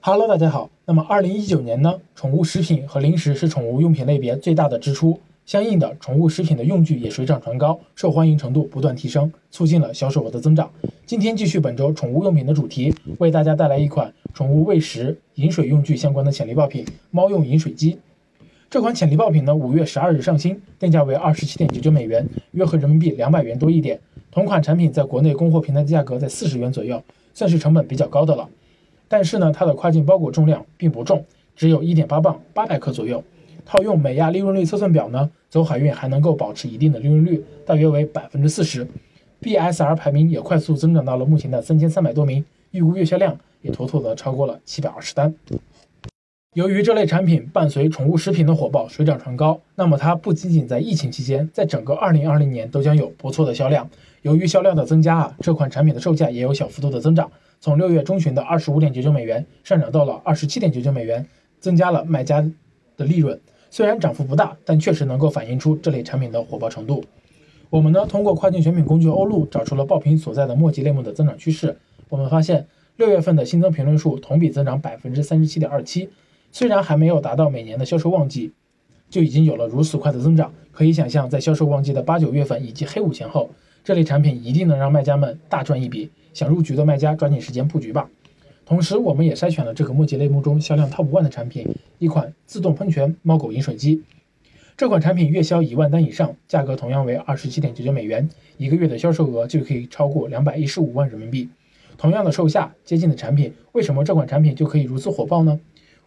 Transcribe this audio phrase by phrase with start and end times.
[0.00, 0.70] Hello，大家好。
[0.86, 10.70] 那么，二零一九年呢，宠物食品和零食是宠物用品类别最大的支出，相应的，宠物食品的用具也水涨船高，受欢迎程度不断提升，促进了销售额的增长。
[11.04, 17.98] 今天继续本周宠物用品的主题，为大家带来一款宠物喂食、饮水用具相关的潜力爆品——猫用饮水机。
[18.70, 23.98] 这款潜力爆品呢，五月十二日上新，定价为二十七点九九美元，约合人民币两百元多一点。
[24.30, 27.02] 同款产品在国内供货平台的价格在四十元左右，
[27.34, 28.48] 算是成本比较高的了。
[29.08, 31.24] 但是呢，它的跨境包裹重量并不重，
[31.56, 33.24] 只有一点八磅，八百克左右。
[33.64, 38.86] 套用美亚利润率测算表呢，走海运还能够保持一定的利润率，大约为百分之四十。
[39.42, 45.34] BSR 排名也快速增长到了目前的三千三百多名，预估月销量也妥妥的超过了七百二十单。
[46.54, 53.88] 由于这类产品伴随宠物食品的火爆水涨船高，那么它不仅仅在疫情期间，在整个二零二零年都将有不错的销量。
[54.22, 57.30] 由于销量的增加啊，这款产品的售价也有小幅度的增长，
[57.60, 61.26] 从六月中旬的二十五点九九美元上涨到了二十七点九九美元，
[61.58, 62.40] 增加了卖家
[62.96, 63.40] 的利润。
[63.70, 67.04] 虽然涨幅不大，但确实能够反映出这类产品的火爆程度。
[67.68, 71.76] 我们呢，通过跨境选品工具欧路找出了爆品所在的墨迹类目的增长趋势。
[72.08, 72.66] 我们发现
[72.96, 76.08] 六月份的新增评论数同比增长百分之三十七点二七。
[76.50, 78.52] 虽然还没有达到每年的销售旺季，
[79.10, 80.54] 就已经有了如此快的增长。
[80.72, 83.50] 可以想象，在销售旺季的八九月份以及黑五前后，
[83.88, 86.10] 这类产品一定能让卖家们大赚一笔。
[86.34, 88.10] 想入局的卖家抓紧时间布局吧。
[88.66, 91.66] 同时，我们也筛选了这个墨迹类目中销量 TOP ONE 的产品，
[91.98, 94.02] 一款自动喷泉猫狗饮水机。
[94.76, 98.28] 这款产品月销一万单以上，价格同样为二十七点九九美元，
[98.58, 101.48] 一个月的销售额就可以超过两百一十五万人民币。
[101.96, 105.58] 同样的售价，接近的产品，为什么这款产品就可以如此火爆呢？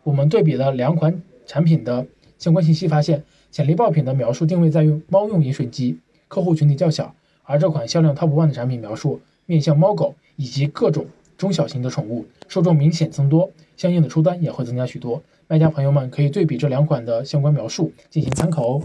[0.04, 2.06] 我们对比了两款产品的
[2.38, 11.06] 相关信息，发现潜力爆品的描述定位在于猫用饮水机，客户群体较小；而这款销量 TOP ONE 的产品描述面向猫狗以及各种
[11.38, 15.22] 中小型的宠物，受众明显增多，相应的出单也会增加许多。
[15.47, 18.81] 卖家朋友们可以对比这两款的相关描述进行参考哦。